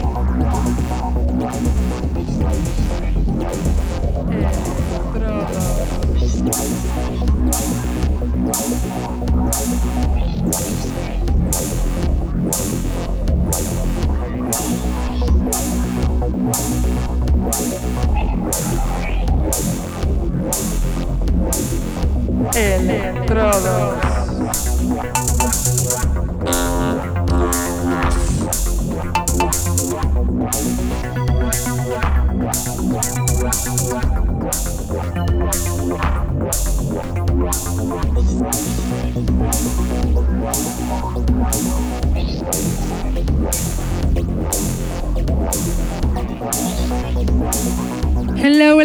[22.54, 24.03] Electrodos.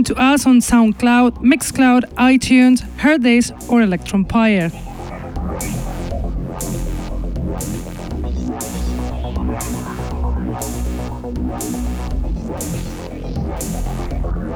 [0.00, 4.70] Listen to us on SoundCloud, Mixcloud, iTunes, Hearthis, or Electronpire.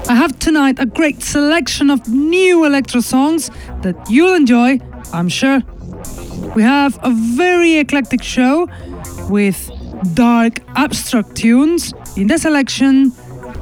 [0.08, 3.50] I have tonight a great selection of new electro songs
[3.82, 4.80] that you'll enjoy,
[5.12, 5.60] I'm sure.
[6.54, 8.68] We have a very eclectic show
[9.28, 9.70] with
[10.14, 13.12] dark abstract tunes in the selection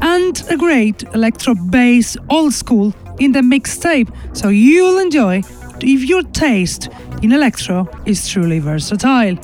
[0.02, 5.40] and a great electro bass old school in the mixtape, so you'll enjoy
[5.80, 6.88] if your taste
[7.22, 9.38] in electro is truly versatile.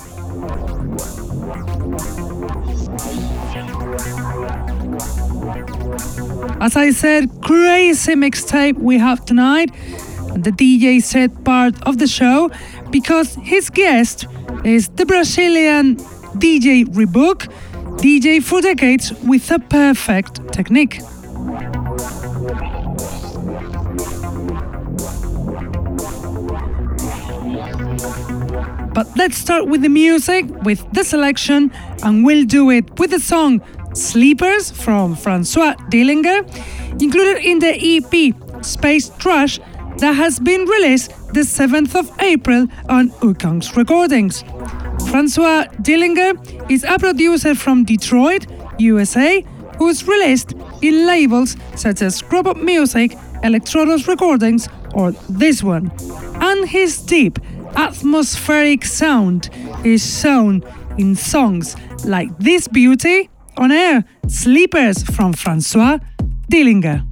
[6.61, 9.71] As I said, crazy mixtape we have tonight.
[10.35, 12.51] The DJ said part of the show
[12.91, 14.27] because his guest
[14.65, 15.97] is the Brazilian
[16.37, 17.51] DJ Rebook,
[17.99, 21.01] DJ for decades with a perfect technique.
[28.95, 31.73] But let's start with the music, with the selection,
[32.05, 33.61] and we'll do it with the song
[33.95, 36.47] Sleepers from Francois Dillinger,
[37.03, 39.59] included in the EP Space Trash
[39.99, 44.45] that has been released the 7th of April on Ukongs Recordings.
[45.11, 48.47] Francois Dillinger is a producer from Detroit,
[48.79, 49.43] USA,
[49.79, 50.53] who's released
[50.83, 55.91] in labels such as Robot Music, Electrodos Recordings, or this one.
[56.43, 57.39] And his deep,
[57.75, 59.49] atmospheric sound
[59.83, 60.63] is shown
[60.99, 61.75] in songs
[62.05, 65.99] like This Beauty on air, Sleepers from Francois
[66.53, 67.08] Dillinger.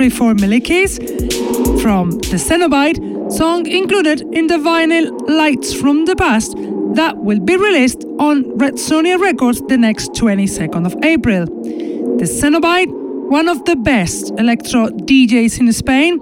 [0.00, 0.98] Country for Milikis
[1.82, 6.54] from the Cenobite, song included in the vinyl Lights from the Past
[6.94, 11.44] that will be released on Red Sonja Records the next 22nd of April.
[12.16, 12.90] The Cenobite,
[13.28, 16.18] one of the best electro DJs in Spain,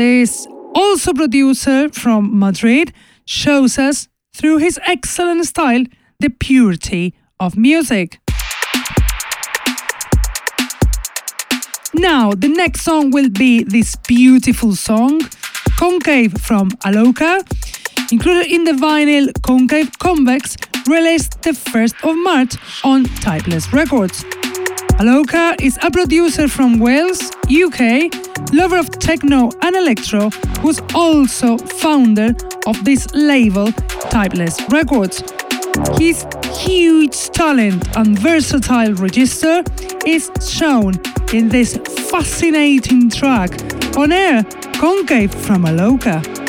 [0.00, 2.92] is also producer from Madrid,
[3.26, 5.84] shows us through his excellent style
[6.18, 8.18] the purity of music.
[11.94, 15.20] Now, the next song will be this beautiful song,
[15.78, 17.40] Concave from Aloka,
[18.12, 20.56] included in the vinyl Concave Convex,
[20.88, 24.24] released the 1st of March on Typeless Records.
[24.98, 28.12] Aloka is a producer from Wales, UK,
[28.52, 30.30] lover of techno and electro,
[30.60, 32.34] who's also founder
[32.66, 33.68] of this label,
[34.10, 35.22] Typeless Records.
[35.98, 36.24] His
[36.56, 39.62] huge talent and versatile register
[40.06, 40.94] is shown
[41.32, 41.76] in this
[42.10, 43.50] fascinating track
[43.96, 44.44] on air,
[44.78, 46.43] Concave from Aloka.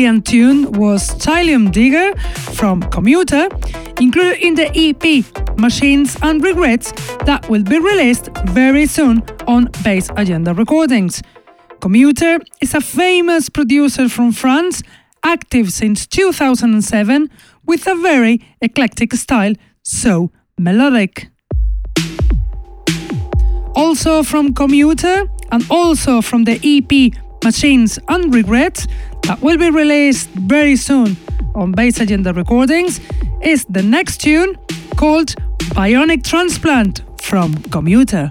[0.00, 2.16] Brilliant tune was Stylium Digger
[2.56, 3.48] from Commuter,
[4.00, 6.92] included in the EP Machines and Regrets
[7.26, 11.20] that will be released very soon on Bass Agenda Recordings.
[11.82, 14.82] Commuter is a famous producer from France,
[15.22, 17.28] active since 2007,
[17.66, 21.28] with a very eclectic style, so melodic.
[23.74, 27.12] Also from Commuter and also from the EP
[27.44, 28.86] Machines and Regrets
[29.40, 31.16] will be released very soon
[31.54, 33.00] on Bass Agenda Recordings
[33.42, 34.56] is the next tune
[34.96, 35.34] called
[35.74, 38.30] Bionic Transplant from Commuter.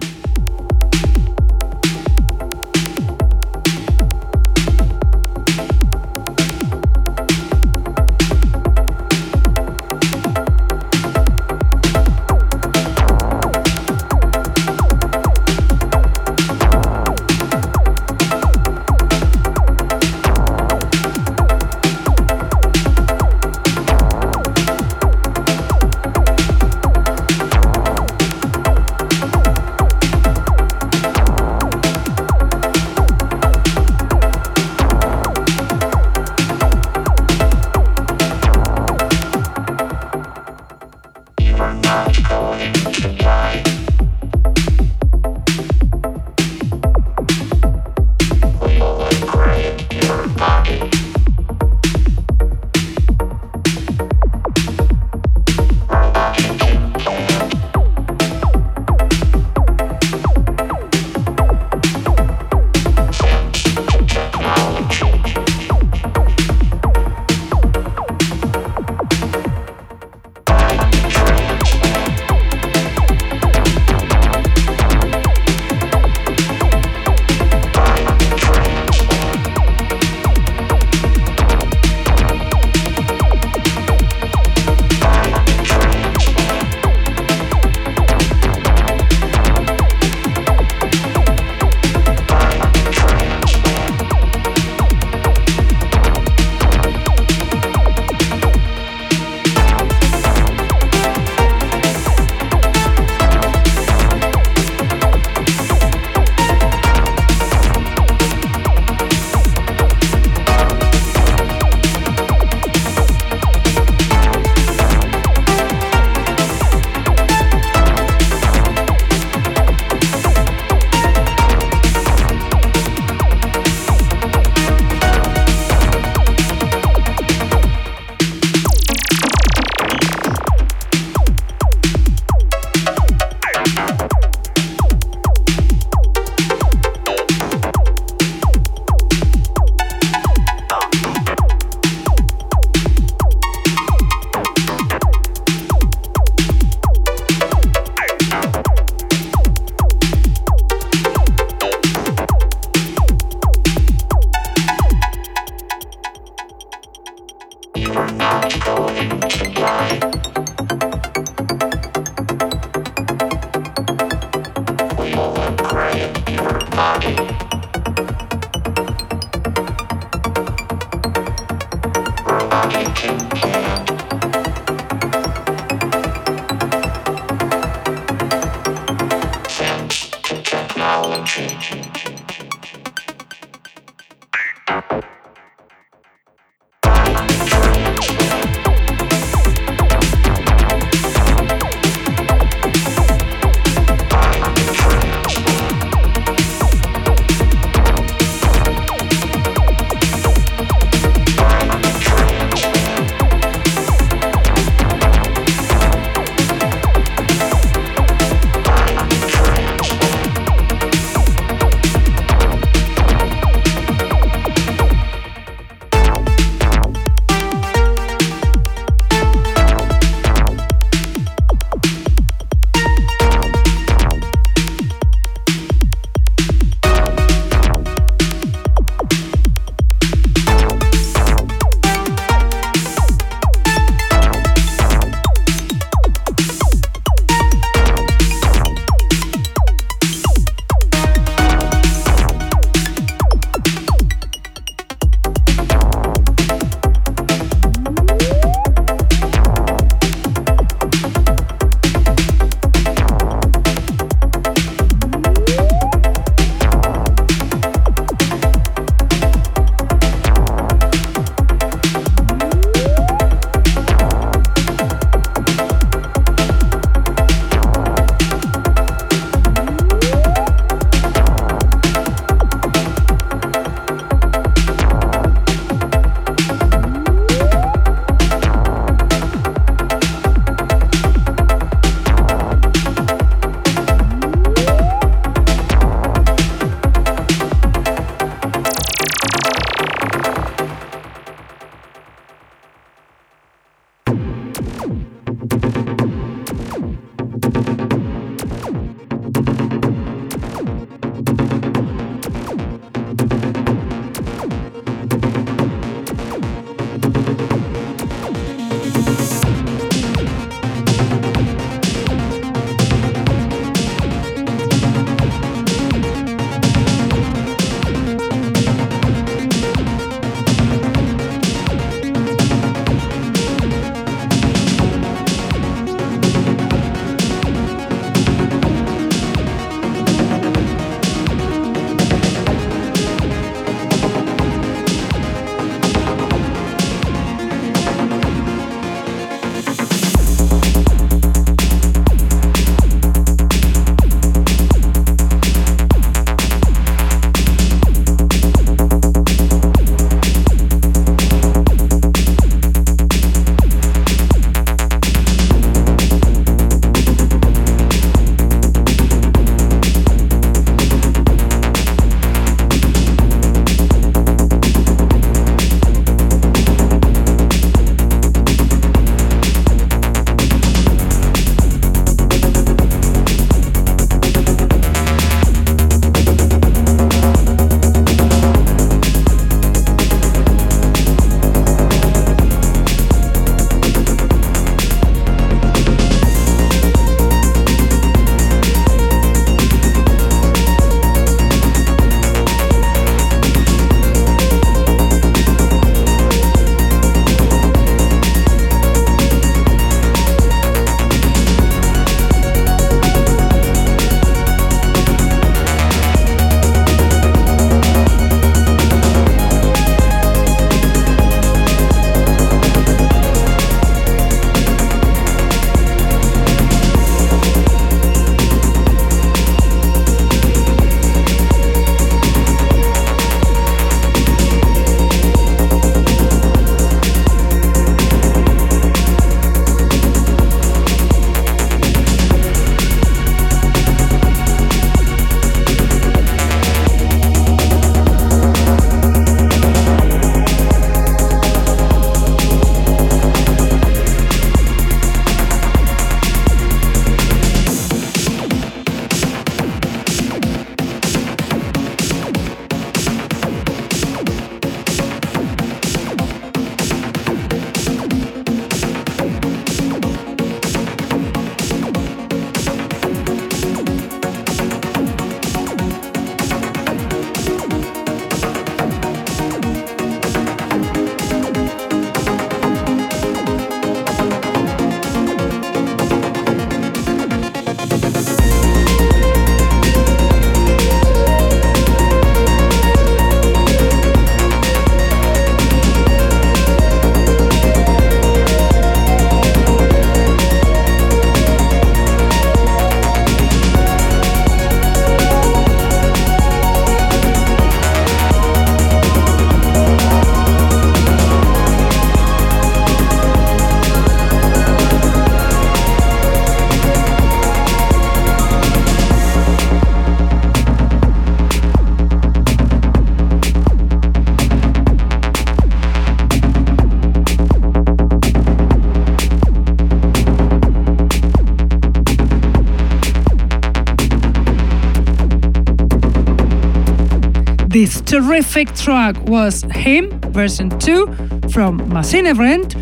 [528.10, 531.06] Terrific track was Him version 2
[531.52, 532.74] from Maskinebrennt,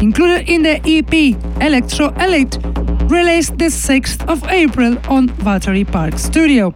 [0.00, 2.56] included in the EP Electro Elite,
[3.10, 6.72] released the 6th of April on Battery Park Studio.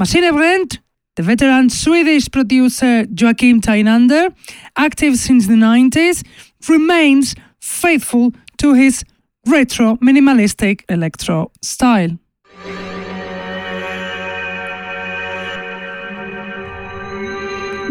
[0.00, 0.80] Maskinebrennt,
[1.14, 4.34] the veteran Swedish producer Joakim Tynander,
[4.76, 6.26] active since the 90s,
[6.68, 9.04] remains faithful to his
[9.46, 12.18] retro minimalistic electro style.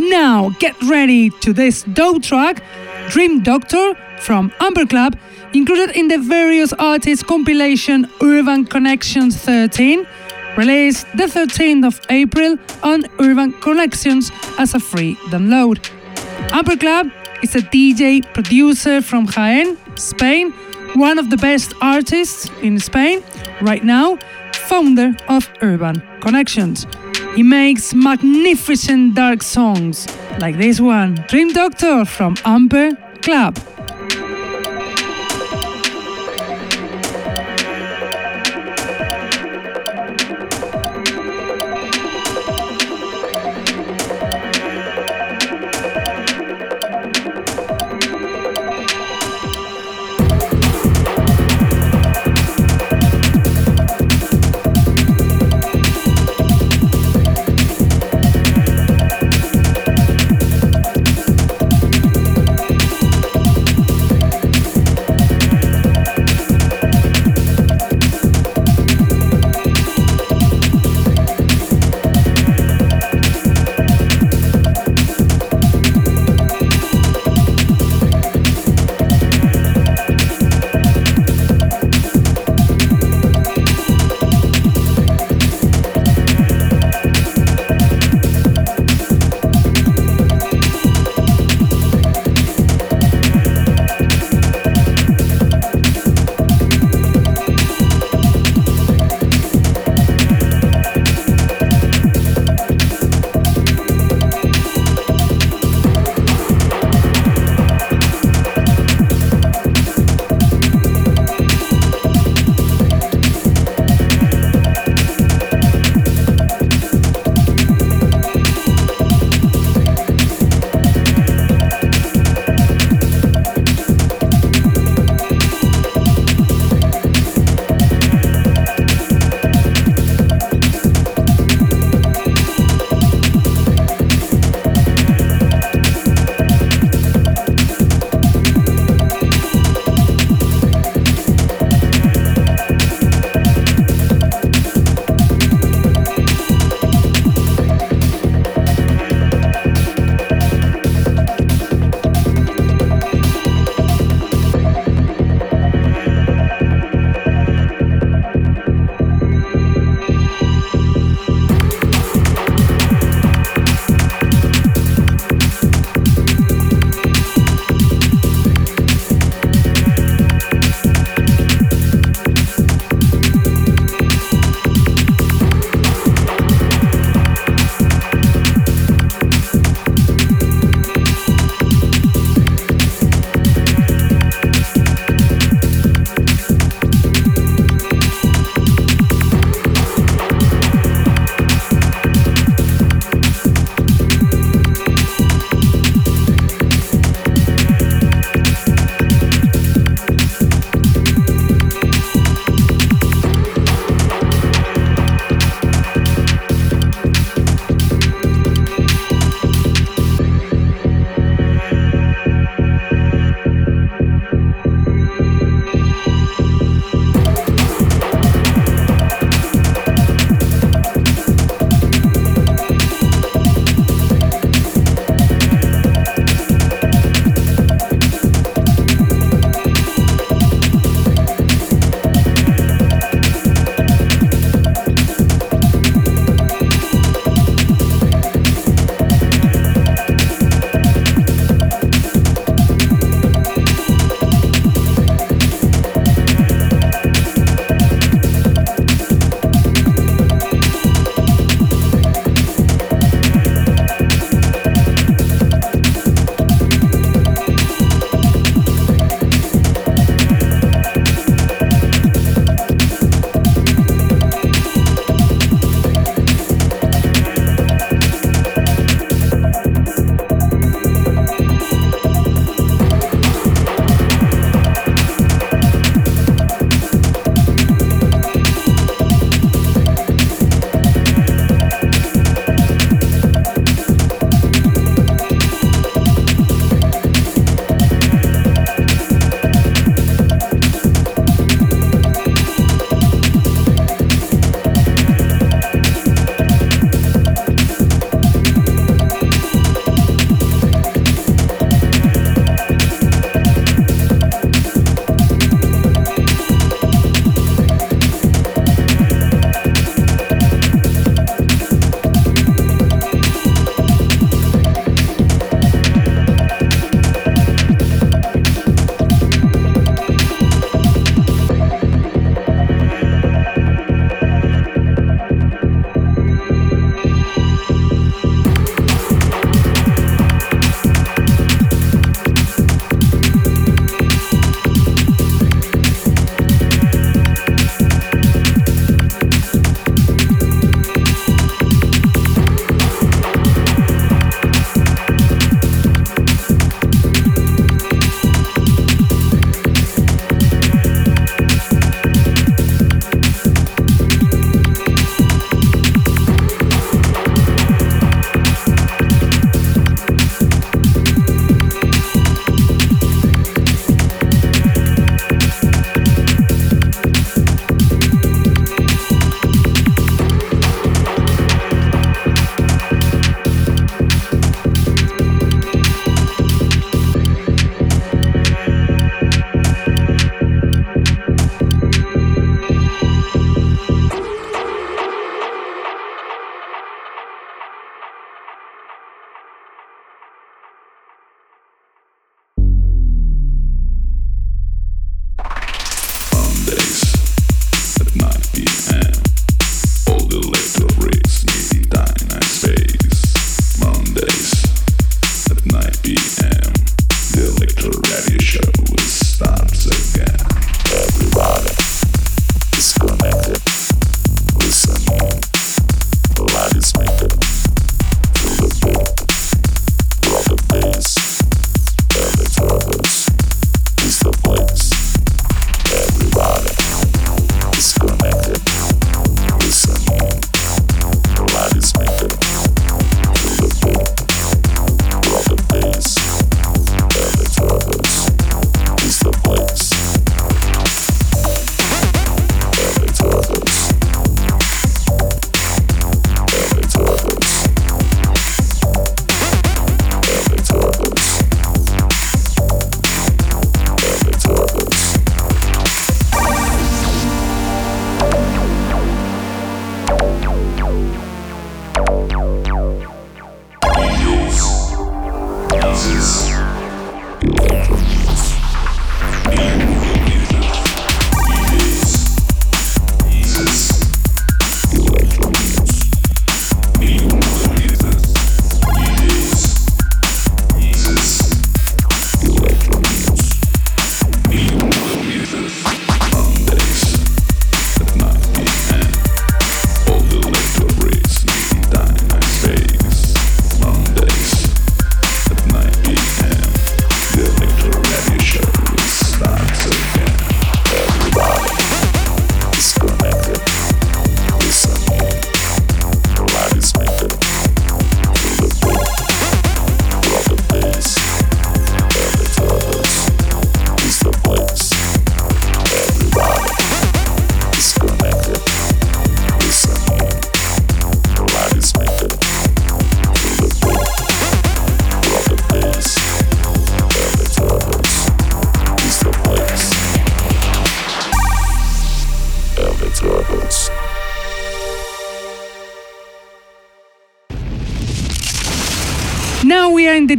[0.10, 2.64] Now get ready to this dope track,
[3.10, 5.16] Dream Doctor from Amber Club,
[5.53, 10.07] included in the various artists compilation Urban Connections 13,
[10.57, 15.78] released the 13th of April on Urban Connections as a free download.
[16.51, 17.12] Amber Club
[17.43, 20.51] is a DJ producer from Jaén, Spain,
[20.95, 23.24] one of the best artists in Spain
[23.62, 24.18] right now,
[24.53, 26.88] founder of Urban Connections.
[27.36, 30.07] He makes magnificent dark songs
[30.39, 33.57] like this one, Dream Doctor from Amber Club.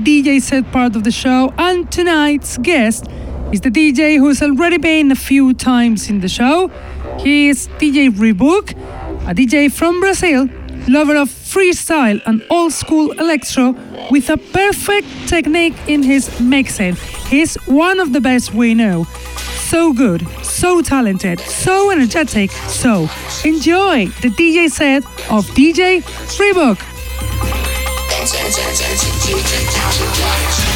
[0.01, 3.07] DJ set part of the show, and tonight's guest
[3.53, 6.69] is the DJ who's already been a few times in the show.
[7.19, 8.71] He is DJ Rebook,
[9.29, 10.49] a DJ from Brazil,
[10.89, 13.75] lover of freestyle and old school electro
[14.11, 16.97] with a perfect technique in his mixing.
[17.29, 19.05] He's one of the best we know.
[19.69, 22.51] So good, so talented, so energetic.
[22.51, 23.03] So
[23.45, 26.03] enjoy the DJ set of DJ
[26.39, 26.79] Rebook.
[28.27, 29.81] 前前前前前前前
[30.13, 30.70] 前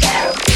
[0.00, 0.49] quero.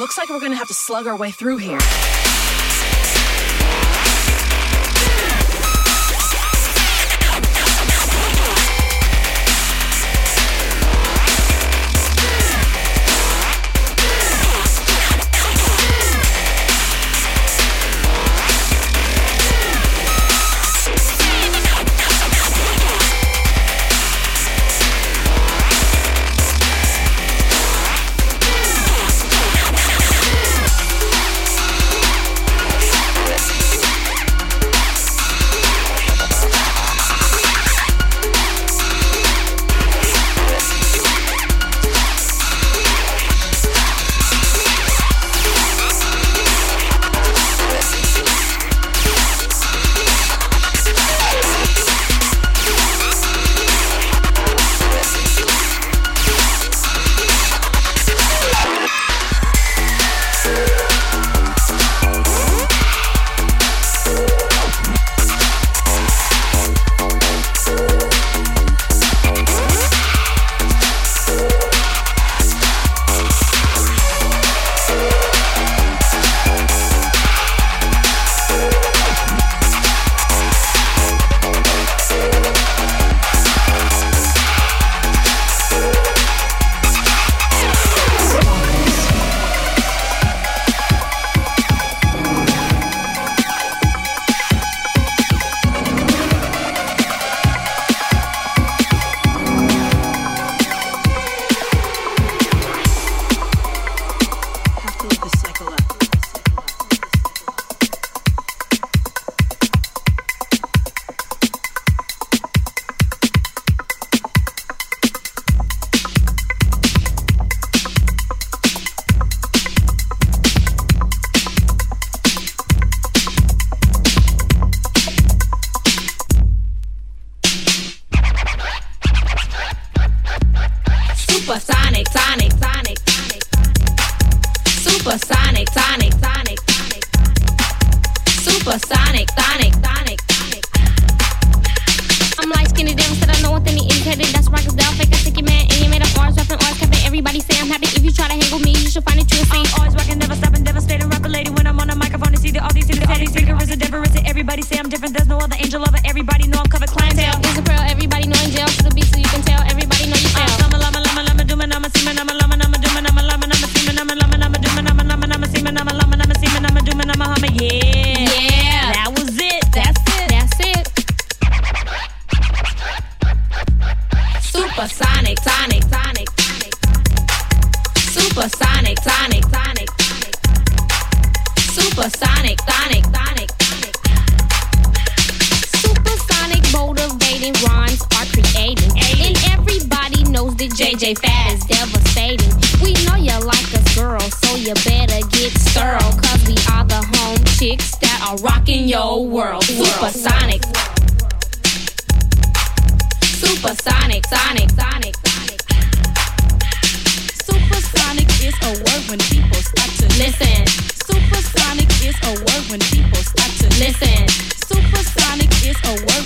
[0.00, 1.78] Looks like we're gonna have to slug our way through here.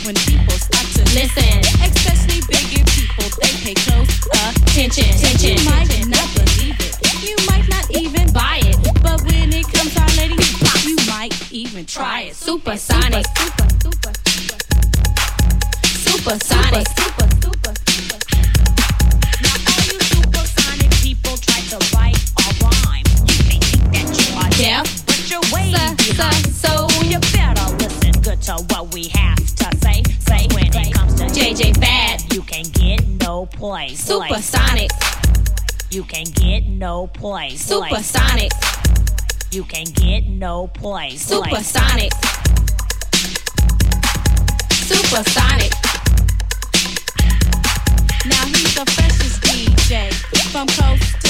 [0.05, 0.74] when people
[37.25, 37.65] place.
[37.65, 38.53] Supersonic.
[39.51, 41.23] You can get no place.
[41.23, 42.13] Supersonic.
[44.73, 45.73] Supersonic.
[48.27, 50.13] Now he's the freshest DJ
[50.53, 51.24] from coast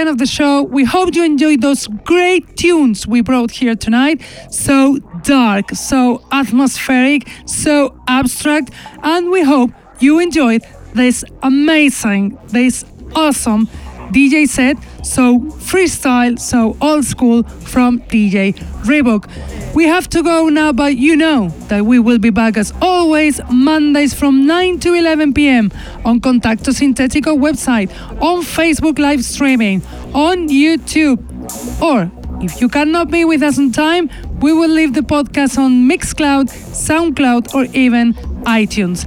[0.00, 0.62] end of the show.
[0.62, 4.22] We hope you enjoyed those great tunes we brought here tonight.
[4.50, 8.70] So dark, so atmospheric, so abstract,
[9.02, 9.70] and we hope
[10.00, 10.62] you enjoyed
[10.94, 13.68] this amazing, this awesome
[14.10, 19.30] DJ set, so freestyle, so old school from DJ Reebok.
[19.72, 23.40] We have to go now, but you know that we will be back as always
[23.50, 25.70] Mondays from 9 to 11 p.m.
[26.04, 27.88] on Contacto Sintetico website,
[28.20, 29.80] on Facebook live streaming,
[30.14, 31.18] on YouTube,
[31.82, 32.10] or
[32.42, 34.10] if you cannot be with us on time,
[34.40, 38.14] we will leave the podcast on Mixcloud, SoundCloud, or even
[38.44, 39.04] iTunes.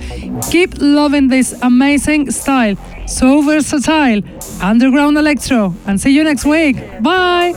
[0.52, 2.76] Keep loving this amazing style,
[3.08, 4.22] so versatile,
[4.62, 6.78] underground electro, and see you next week.
[7.02, 7.54] Bye!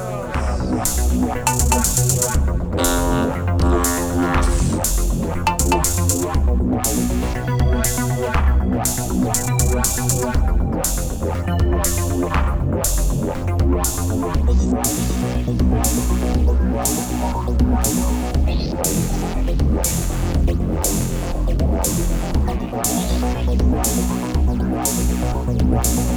[25.68, 26.16] Wow.